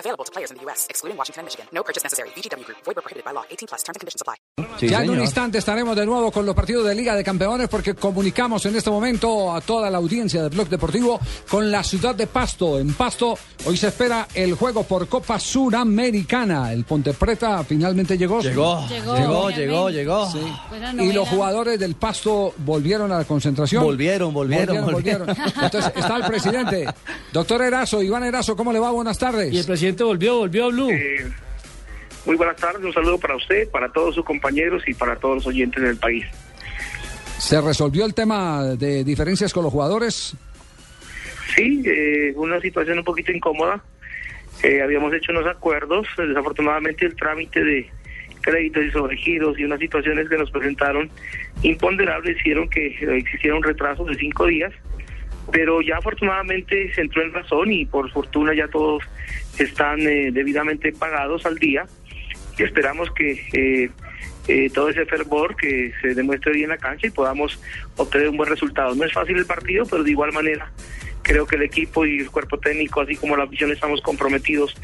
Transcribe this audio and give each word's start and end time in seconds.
Available 0.00 0.24
to 0.24 0.32
players 0.32 0.50
in 0.50 0.56
the 0.58 0.64
U.S., 0.64 0.86
excluding 0.88 1.16
Washington 1.16 1.40
and 1.42 1.46
Michigan. 1.46 1.66
No 1.72 1.82
purchase 1.84 2.02
necessary. 2.02 2.30
VGW 2.36 2.64
Group. 2.64 2.78
Void 2.84 2.96
where 2.96 3.02
prohibited 3.02 3.24
by 3.24 3.32
law. 3.32 3.44
18 3.50 3.68
plus. 3.68 3.82
Terms 3.84 3.96
and 3.96 4.00
conditions 4.00 4.22
apply. 4.22 4.36
Sí, 4.78 4.88
ya 4.88 5.02
en 5.02 5.10
un 5.10 5.20
instante 5.20 5.58
estaremos 5.58 5.94
de 5.94 6.06
nuevo 6.06 6.30
con 6.32 6.46
los 6.46 6.54
partidos 6.54 6.86
de 6.86 6.94
Liga 6.94 7.14
de 7.14 7.22
Campeones 7.22 7.68
porque 7.68 7.94
comunicamos 7.94 8.64
en 8.66 8.76
este 8.76 8.88
momento 8.90 9.52
a 9.54 9.60
toda 9.60 9.90
la 9.90 9.98
audiencia 9.98 10.42
de 10.42 10.48
Blog 10.48 10.68
Deportivo 10.68 11.20
con 11.50 11.70
la 11.70 11.82
ciudad 11.82 12.14
de 12.14 12.26
Pasto. 12.26 12.78
En 12.78 12.94
Pasto 12.94 13.36
hoy 13.66 13.76
se 13.76 13.88
espera 13.88 14.26
el 14.34 14.54
juego 14.54 14.84
por 14.84 15.06
Copa 15.08 15.38
Suramericana. 15.38 16.72
El 16.72 16.84
Ponte 16.84 17.12
Preta 17.12 17.62
finalmente 17.64 18.16
llegó. 18.16 18.40
Llegó, 18.40 18.86
Llegó, 18.88 19.16
llegó, 19.50 19.50
llegó, 19.90 19.90
llegó. 19.90 20.28
Y 20.98 21.12
los 21.12 21.28
jugadores 21.28 21.78
del 21.78 21.94
Pasto 21.96 22.54
volvieron 22.58 23.12
a 23.12 23.18
la 23.18 23.24
concentración. 23.24 23.82
Volvieron, 23.84 24.32
volvieron, 24.32 24.90
volvieron. 24.90 25.28
Entonces 25.28 25.92
está 25.94 26.16
el 26.16 26.24
presidente. 26.24 26.86
Doctor 27.32 27.62
Erazo, 27.62 28.02
Iván 28.02 28.24
Erazo, 28.24 28.56
¿cómo 28.56 28.72
le 28.72 28.78
va? 28.78 28.90
Buenas 28.90 29.18
tardes. 29.18 29.52
Y 29.52 29.58
el 29.58 29.64
presidente 29.66 29.89
volvió, 29.98 30.38
volvió 30.38 30.66
a 30.66 30.68
Blue. 30.68 30.90
Eh, 30.90 31.30
muy 32.26 32.36
buenas 32.36 32.56
tardes, 32.56 32.84
un 32.84 32.92
saludo 32.92 33.18
para 33.18 33.36
usted, 33.36 33.68
para 33.70 33.90
todos 33.90 34.14
sus 34.14 34.24
compañeros 34.24 34.82
y 34.86 34.94
para 34.94 35.16
todos 35.16 35.36
los 35.36 35.46
oyentes 35.46 35.82
del 35.82 35.96
país. 35.96 36.24
¿Se 37.38 37.60
resolvió 37.60 38.04
el 38.04 38.14
tema 38.14 38.64
de 38.76 39.02
diferencias 39.02 39.52
con 39.52 39.64
los 39.64 39.72
jugadores? 39.72 40.36
Sí, 41.56 41.82
eh, 41.86 42.32
una 42.36 42.60
situación 42.60 42.98
un 42.98 43.04
poquito 43.04 43.32
incómoda. 43.32 43.82
Eh, 44.62 44.82
habíamos 44.82 45.12
hecho 45.14 45.32
unos 45.32 45.46
acuerdos, 45.46 46.06
desafortunadamente 46.18 47.06
el 47.06 47.16
trámite 47.16 47.64
de 47.64 47.90
créditos 48.42 48.84
y 48.84 48.90
sobregiros 48.90 49.58
y 49.58 49.64
unas 49.64 49.80
situaciones 49.80 50.28
que 50.28 50.36
nos 50.36 50.50
presentaron 50.50 51.10
imponderables 51.62 52.36
hicieron 52.38 52.68
que 52.68 52.88
existiera 53.16 53.56
un 53.56 53.62
retraso 53.62 54.04
de 54.04 54.14
cinco 54.16 54.46
días, 54.46 54.72
pero 55.50 55.80
ya 55.80 55.96
afortunadamente 55.96 56.92
se 56.94 57.00
entró 57.00 57.22
en 57.22 57.32
razón 57.32 57.72
y 57.72 57.86
por 57.86 58.10
fortuna 58.10 58.54
ya 58.54 58.68
todos 58.68 59.02
están 59.64 60.00
eh, 60.00 60.30
debidamente 60.32 60.92
pagados 60.92 61.46
al 61.46 61.56
día 61.56 61.86
y 62.58 62.62
esperamos 62.62 63.10
que 63.12 63.32
eh, 63.52 63.90
eh, 64.48 64.70
todo 64.72 64.88
ese 64.88 65.06
fervor 65.06 65.56
que 65.56 65.92
se 66.00 66.14
demuestre 66.14 66.52
hoy 66.52 66.62
en 66.64 66.70
la 66.70 66.78
cancha 66.78 67.06
y 67.06 67.10
podamos 67.10 67.60
obtener 67.96 68.28
un 68.28 68.36
buen 68.36 68.50
resultado. 68.50 68.94
No 68.94 69.04
es 69.04 69.12
fácil 69.12 69.36
el 69.36 69.46
partido, 69.46 69.84
pero 69.88 70.02
de 70.02 70.10
igual 70.10 70.32
manera 70.32 70.70
creo 71.22 71.46
que 71.46 71.56
el 71.56 71.62
equipo 71.62 72.04
y 72.04 72.18
el 72.18 72.30
cuerpo 72.30 72.58
técnico, 72.58 73.00
así 73.00 73.14
como 73.16 73.36
la 73.36 73.44
afición, 73.44 73.70
estamos 73.70 74.00
comprometidos 74.00 74.74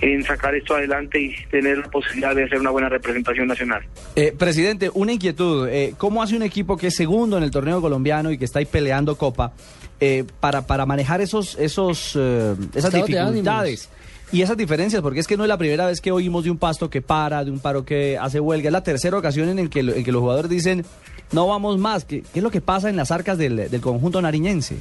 en 0.00 0.22
sacar 0.24 0.54
esto 0.54 0.74
adelante 0.74 1.20
y 1.20 1.34
tener 1.50 1.78
la 1.78 1.90
posibilidad 1.90 2.34
de 2.34 2.44
hacer 2.44 2.60
una 2.60 2.70
buena 2.70 2.88
representación 2.88 3.46
nacional. 3.46 3.82
Eh, 4.16 4.34
presidente, 4.36 4.90
una 4.92 5.12
inquietud. 5.12 5.68
eh, 5.68 5.94
¿Cómo 5.96 6.22
hace 6.22 6.36
un 6.36 6.42
equipo 6.42 6.76
que 6.76 6.88
es 6.88 6.96
segundo 6.96 7.38
en 7.38 7.42
el 7.42 7.50
torneo 7.50 7.80
colombiano 7.80 8.30
y 8.30 8.38
que 8.38 8.44
está 8.44 8.58
ahí 8.58 8.66
peleando 8.66 9.16
Copa 9.16 9.54
eh, 10.00 10.24
para, 10.40 10.66
para 10.66 10.84
manejar 10.84 11.20
esos, 11.20 11.56
esos, 11.58 12.16
eh, 12.16 12.54
esas 12.74 12.92
Estado 12.92 13.06
de 13.06 13.12
dificultades? 13.12 13.88
Y 14.32 14.42
esas 14.42 14.56
diferencias, 14.56 15.00
porque 15.02 15.20
es 15.20 15.26
que 15.26 15.36
no 15.36 15.44
es 15.44 15.48
la 15.48 15.58
primera 15.58 15.86
vez 15.86 16.00
que 16.00 16.10
oímos 16.10 16.44
de 16.44 16.50
un 16.50 16.58
pasto 16.58 16.90
que 16.90 17.02
para, 17.02 17.44
de 17.44 17.50
un 17.50 17.60
paro 17.60 17.84
que 17.84 18.18
hace 18.18 18.40
huelga, 18.40 18.68
es 18.68 18.72
la 18.72 18.82
tercera 18.82 19.16
ocasión 19.16 19.48
en 19.48 19.58
el 19.58 19.70
que, 19.70 19.80
en 19.80 20.02
que 20.02 20.12
los 20.12 20.20
jugadores 20.20 20.50
dicen, 20.50 20.84
no 21.32 21.46
vamos 21.46 21.78
más. 21.78 22.04
¿Qué, 22.04 22.22
qué 22.32 22.40
es 22.40 22.42
lo 22.42 22.50
que 22.50 22.60
pasa 22.60 22.88
en 22.88 22.96
las 22.96 23.10
arcas 23.10 23.38
del, 23.38 23.70
del 23.70 23.80
conjunto 23.80 24.20
nariñense? 24.20 24.76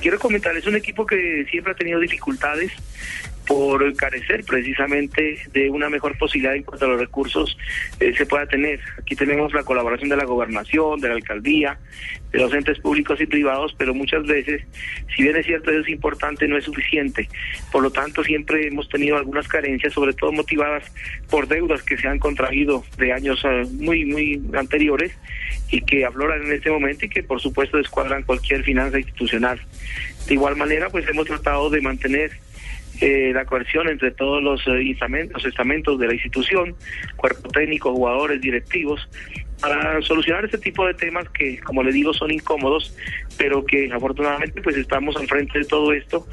Quiero 0.00 0.18
comentar, 0.18 0.56
es 0.56 0.66
un 0.66 0.76
equipo 0.76 1.06
que 1.06 1.46
siempre 1.50 1.72
ha 1.72 1.76
tenido 1.76 1.98
dificultades 1.98 2.72
por 3.48 3.96
carecer 3.96 4.44
precisamente 4.44 5.38
de 5.54 5.70
una 5.70 5.88
mejor 5.88 6.18
posibilidad 6.18 6.54
en 6.54 6.64
cuanto 6.64 6.84
a 6.84 6.88
los 6.88 7.00
recursos 7.00 7.56
eh, 7.98 8.12
se 8.14 8.26
pueda 8.26 8.44
tener. 8.46 8.78
Aquí 8.98 9.16
tenemos 9.16 9.54
la 9.54 9.64
colaboración 9.64 10.10
de 10.10 10.16
la 10.16 10.26
gobernación, 10.26 11.00
de 11.00 11.08
la 11.08 11.14
alcaldía, 11.14 11.78
de 12.30 12.40
los 12.40 12.52
entes 12.52 12.78
públicos 12.78 13.18
y 13.22 13.26
privados, 13.26 13.74
pero 13.78 13.94
muchas 13.94 14.26
veces, 14.26 14.62
si 15.16 15.22
bien 15.22 15.34
es 15.34 15.46
cierto 15.46 15.70
eso 15.70 15.80
es 15.80 15.88
importante, 15.88 16.46
no 16.46 16.58
es 16.58 16.64
suficiente. 16.64 17.26
Por 17.72 17.82
lo 17.82 17.90
tanto, 17.90 18.22
siempre 18.22 18.66
hemos 18.66 18.86
tenido 18.90 19.16
algunas 19.16 19.48
carencias, 19.48 19.94
sobre 19.94 20.12
todo 20.12 20.30
motivadas 20.30 20.84
por 21.30 21.48
deudas 21.48 21.82
que 21.82 21.96
se 21.96 22.06
han 22.06 22.18
contraído 22.18 22.84
de 22.98 23.14
años 23.14 23.42
eh, 23.44 23.64
muy, 23.80 24.04
muy 24.04 24.42
anteriores 24.58 25.16
y 25.70 25.80
que 25.80 26.04
afloran 26.04 26.44
en 26.44 26.52
este 26.52 26.70
momento 26.70 27.06
y 27.06 27.08
que 27.08 27.22
por 27.22 27.40
supuesto 27.40 27.78
descuadran 27.78 28.24
cualquier 28.24 28.62
finanza 28.62 28.98
institucional. 28.98 29.58
De 30.26 30.34
igual 30.34 30.56
manera, 30.56 30.90
pues 30.90 31.08
hemos 31.08 31.26
tratado 31.26 31.70
de 31.70 31.80
mantener 31.80 32.32
eh, 33.00 33.32
la 33.32 33.44
coerción 33.44 33.88
entre 33.88 34.10
todos 34.10 34.42
los 34.42 34.66
eh, 34.66 34.90
estamentos, 34.90 35.42
los 35.42 35.52
estamentos 35.52 35.98
de 35.98 36.06
la 36.06 36.14
institución, 36.14 36.74
cuerpo 37.16 37.48
técnico, 37.50 37.92
jugadores, 37.92 38.40
directivos, 38.40 39.08
para 39.60 40.00
solucionar 40.02 40.44
este 40.44 40.58
tipo 40.58 40.86
de 40.86 40.94
temas 40.94 41.28
que, 41.30 41.58
como 41.60 41.82
le 41.82 41.92
digo, 41.92 42.14
son 42.14 42.30
incómodos, 42.30 42.94
pero 43.36 43.64
que 43.64 43.90
afortunadamente 43.92 44.60
pues 44.62 44.76
estamos 44.76 45.16
al 45.16 45.26
frente 45.26 45.58
de 45.58 45.64
todo 45.64 45.92
esto, 45.92 46.26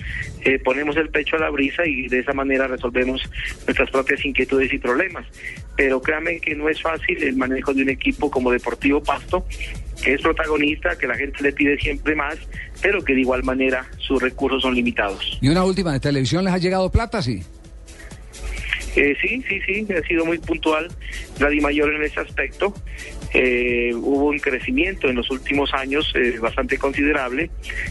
eh, 0.43 0.59
ponemos 0.59 0.95
el 0.97 1.09
pecho 1.09 1.35
a 1.35 1.39
la 1.39 1.49
brisa 1.49 1.85
y 1.85 2.07
de 2.07 2.19
esa 2.19 2.33
manera 2.33 2.67
resolvemos 2.67 3.21
nuestras 3.65 3.89
propias 3.89 4.23
inquietudes 4.25 4.71
y 4.73 4.77
problemas. 4.77 5.25
Pero 5.75 6.01
créame 6.01 6.39
que 6.39 6.55
no 6.55 6.69
es 6.69 6.81
fácil 6.81 7.21
el 7.23 7.35
manejo 7.35 7.73
de 7.73 7.83
un 7.83 7.89
equipo 7.89 8.29
como 8.29 8.51
Deportivo 8.51 9.01
Pasto, 9.03 9.45
que 10.03 10.13
es 10.13 10.21
protagonista, 10.21 10.97
que 10.97 11.07
la 11.07 11.15
gente 11.15 11.41
le 11.41 11.51
pide 11.51 11.77
siempre 11.77 12.15
más, 12.15 12.37
pero 12.81 13.03
que 13.03 13.13
de 13.13 13.21
igual 13.21 13.43
manera 13.43 13.85
sus 13.97 14.21
recursos 14.21 14.61
son 14.61 14.75
limitados. 14.75 15.37
Y 15.41 15.49
una 15.49 15.63
última, 15.63 15.93
¿de 15.93 15.99
televisión 15.99 16.43
les 16.43 16.53
ha 16.53 16.57
llegado 16.57 16.91
plata? 16.91 17.21
Sí. 17.21 17.43
Eh, 18.95 19.15
sí, 19.21 19.43
sí, 19.47 19.59
sí, 19.65 19.87
ha 19.93 20.07
sido 20.07 20.25
muy 20.25 20.37
puntual 20.37 20.87
la 21.39 21.49
Mayor 21.61 21.93
en 21.93 22.03
ese 22.03 22.19
aspecto. 22.19 22.73
Eh, 23.33 23.91
hubo 23.93 24.29
un 24.29 24.39
crecimiento 24.39 25.09
en 25.09 25.17
los 25.17 25.29
últimos 25.29 25.73
años 25.73 26.13
eh, 26.15 26.37
bastante 26.39 26.77
considerable, 26.77 27.49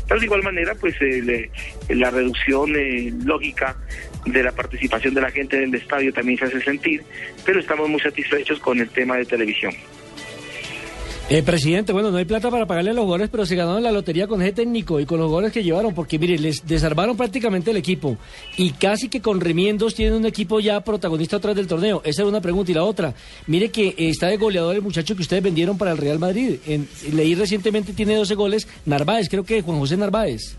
pero 0.08 0.18
de 0.18 0.26
igual 0.26 0.42
manera, 0.42 0.74
pues 0.74 0.94
eh, 1.00 1.50
la 1.90 2.10
reducción 2.10 2.74
eh, 2.76 3.12
lógica 3.24 3.76
de 4.24 4.42
la 4.42 4.52
participación 4.52 5.12
de 5.12 5.20
la 5.20 5.30
gente 5.30 5.58
en 5.58 5.64
el 5.64 5.74
estadio 5.74 6.12
también 6.14 6.38
se 6.38 6.46
hace 6.46 6.60
sentir, 6.62 7.02
pero 7.44 7.60
estamos 7.60 7.88
muy 7.90 8.00
satisfechos 8.00 8.58
con 8.60 8.80
el 8.80 8.88
tema 8.88 9.18
de 9.18 9.26
televisión. 9.26 9.74
Eh, 11.30 11.42
presidente, 11.42 11.92
bueno, 11.94 12.10
no 12.10 12.18
hay 12.18 12.26
plata 12.26 12.50
para 12.50 12.66
pagarle 12.66 12.90
a 12.90 12.92
los 12.92 13.04
jugadores, 13.04 13.30
pero 13.30 13.46
se 13.46 13.56
ganaron 13.56 13.82
la 13.82 13.90
lotería 13.90 14.26
con 14.26 14.42
ese 14.42 14.52
técnico 14.52 15.00
y 15.00 15.06
con 15.06 15.18
los 15.18 15.26
jugadores 15.28 15.52
que 15.52 15.64
llevaron, 15.64 15.94
porque 15.94 16.18
mire, 16.18 16.38
les 16.38 16.66
desarmaron 16.66 17.16
prácticamente 17.16 17.70
el 17.70 17.78
equipo 17.78 18.18
y 18.58 18.72
casi 18.72 19.08
que 19.08 19.22
con 19.22 19.40
remiendos 19.40 19.94
tienen 19.94 20.14
un 20.14 20.26
equipo 20.26 20.60
ya 20.60 20.82
protagonista 20.84 21.36
atrás 21.38 21.56
del 21.56 21.66
torneo. 21.66 22.02
Esa 22.04 22.22
era 22.22 22.28
una 22.28 22.42
pregunta. 22.42 22.70
Y 22.70 22.74
la 22.74 22.84
otra, 22.84 23.14
mire 23.46 23.70
que 23.70 23.88
eh, 23.88 24.10
está 24.10 24.26
de 24.28 24.36
goleador 24.36 24.74
el 24.76 24.82
muchacho 24.82 25.16
que 25.16 25.22
ustedes 25.22 25.42
vendieron 25.42 25.78
para 25.78 25.92
el 25.92 25.98
Real 25.98 26.18
Madrid. 26.18 26.56
En- 26.66 26.86
leí 27.14 27.34
recientemente 27.34 27.94
tiene 27.94 28.16
12 28.16 28.34
goles, 28.34 28.68
Narváez, 28.84 29.28
creo 29.30 29.44
que 29.44 29.62
Juan 29.62 29.78
José 29.78 29.96
Narváez. 29.96 30.56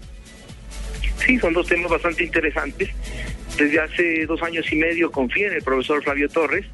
Sí, 1.25 1.37
son 1.39 1.53
dos 1.53 1.67
temas 1.67 1.91
bastante 1.91 2.23
interesantes. 2.23 2.89
Desde 3.55 3.79
hace 3.79 4.25
dos 4.25 4.41
años 4.41 4.65
y 4.71 4.75
medio 4.77 5.11
confié 5.11 5.45
en 5.47 5.53
el 5.53 5.61
profesor 5.61 6.03
Flavio 6.03 6.27
Torres. 6.27 6.65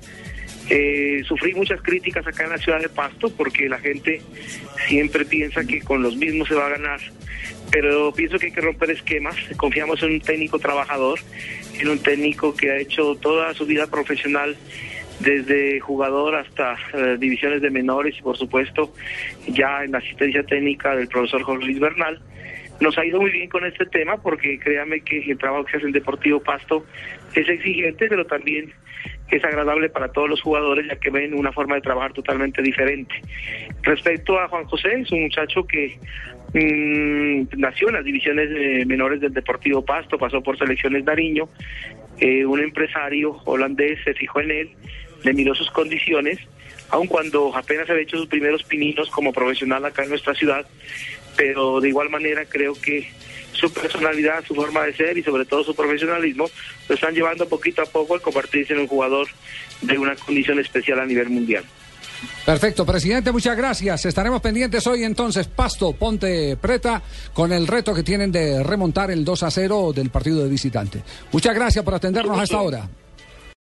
Eh, 0.70 1.24
sufrí 1.28 1.54
muchas 1.54 1.82
críticas 1.82 2.26
acá 2.26 2.46
en 2.46 2.52
la 2.52 2.58
ciudad 2.58 2.80
de 2.80 2.90
Pasto 2.90 3.30
porque 3.36 3.68
la 3.68 3.80
gente 3.80 4.22
siempre 4.88 5.26
piensa 5.26 5.66
que 5.66 5.82
con 5.82 6.02
los 6.02 6.16
mismos 6.16 6.48
se 6.48 6.56
va 6.56 6.68
a 6.68 6.70
ganar. 6.70 7.00
Pero 7.72 8.14
pienso 8.14 8.38
que 8.38 8.48
hay 8.48 8.52
que 8.52 8.62
romper 8.62 8.92
esquemas. 8.92 9.36
Confiamos 9.58 10.02
en 10.04 10.12
un 10.14 10.22
técnico 10.22 10.60
trabajador, 10.60 11.20
en 11.80 11.88
un 11.90 12.00
técnico 12.00 12.56
que 12.56 12.72
ha 12.72 12.78
hecho 12.78 13.16
toda 13.16 13.54
su 13.54 13.66
vida 13.66 13.88
profesional 13.88 14.58
desde 15.20 15.80
jugador 15.80 16.36
hasta 16.36 16.78
eh, 16.94 17.18
divisiones 17.20 17.62
de 17.62 17.70
menores 17.70 18.18
y 18.18 18.22
por 18.22 18.38
supuesto 18.38 18.94
ya 19.48 19.84
en 19.84 19.92
la 19.92 20.00
asistencia 20.00 20.44
técnica 20.44 20.96
del 20.96 21.08
profesor 21.08 21.44
Jorge 21.44 21.66
Luis 21.66 21.80
Bernal. 21.80 22.22
Nos 22.80 22.98
ha 22.98 23.06
ido 23.06 23.22
muy 23.22 23.32
bien 23.32 23.48
con 23.48 23.64
este 23.64 23.86
tema 23.86 24.18
porque 24.18 24.58
créame 24.58 25.02
que 25.02 25.20
el 25.20 25.38
trabajo 25.38 25.66
que 25.66 25.78
hace 25.78 25.86
el 25.86 25.92
Deportivo 25.92 26.40
Pasto 26.40 26.84
es 27.36 27.48
exigente, 27.48 28.08
pero 28.08 28.26
también 28.26 28.74
es 29.32 29.44
agradable 29.44 29.90
para 29.90 30.12
todos 30.12 30.30
los 30.30 30.42
jugadores 30.42 30.88
ya 30.88 30.96
que 30.98 31.10
ven 31.10 31.34
una 31.34 31.52
forma 31.52 31.76
de 31.76 31.82
trabajar 31.82 32.14
totalmente 32.14 32.62
diferente. 32.62 33.16
Respecto 33.82 34.40
a 34.40 34.48
Juan 34.48 34.66
José, 34.66 35.02
es 35.02 35.12
un 35.12 35.24
muchacho 35.24 35.66
que 35.66 35.98
mm, 36.54 37.60
nació 37.60 37.90
en 37.90 37.96
las 37.96 38.06
divisiones 38.06 38.86
menores 38.86 39.22
del 39.22 39.34
Deportivo 39.34 39.84
Pasto, 39.84 40.18
pasó 40.18 40.42
por 40.42 40.58
selecciones 40.58 41.04
Nariño, 41.04 41.50
eh, 42.20 42.46
un 42.46 42.60
empresario 42.60 43.40
holandés 43.46 44.00
se 44.04 44.14
fijó 44.14 44.42
en 44.42 44.52
él, 44.52 44.70
le 45.24 45.34
miró 45.34 45.56
sus 45.56 45.72
condiciones, 45.72 46.40
aun 46.90 47.08
cuando 47.08 47.56
apenas 47.56 47.90
había 47.90 48.04
hecho 48.04 48.18
sus 48.18 48.28
primeros 48.28 48.64
pininos 48.64 49.10
como 49.10 49.34
profesional 49.34 49.86
acá 49.86 50.04
en 50.04 50.10
nuestra 50.10 50.36
ciudad, 50.36 50.66
pero 51.36 51.80
de 51.80 51.90
igual 51.90 52.10
manera 52.10 52.46
creo 52.46 52.74
que 52.74 53.10
su 53.54 53.72
personalidad, 53.72 54.44
su 54.46 54.56
forma 54.56 54.84
de 54.84 54.96
ser 54.96 55.18
y 55.18 55.24
sobre 55.24 55.46
todo 55.46 55.64
su 55.64 55.76
profesionalismo 55.76 56.50
lo 56.88 56.96
están 56.96 57.14
llevando 57.14 57.48
poquito 57.48 57.82
a 57.82 57.86
poco 57.86 58.16
a 58.16 58.20
convertirse 58.20 58.74
en 58.74 58.80
un 58.80 58.88
jugador 58.88 59.28
de 59.82 59.98
una 59.98 60.16
condición 60.16 60.60
especial 60.60 61.00
a 61.00 61.06
nivel 61.06 61.30
mundial. 61.30 61.64
Perfecto, 62.46 62.86
presidente, 62.86 63.32
muchas 63.32 63.56
gracias. 63.58 64.06
Estaremos 64.06 64.42
pendientes 64.42 64.86
hoy 64.88 65.04
entonces, 65.04 65.48
Pasto, 65.48 65.94
Ponte 65.94 66.56
Preta, 66.58 67.02
con 67.34 67.52
el 67.52 67.68
reto 67.68 67.94
que 67.94 68.04
tienen 68.04 68.32
de 68.32 68.64
remontar 68.64 69.12
el 69.12 69.24
2 69.24 69.44
a 69.44 69.52
0 69.52 69.92
del 69.94 70.10
partido 70.10 70.44
de 70.44 70.50
visitante. 70.50 71.02
Muchas 71.32 71.56
gracias 71.56 71.84
por 71.84 71.96
atendernos 71.96 72.40
hasta 72.40 72.58
ahora. 72.58 72.88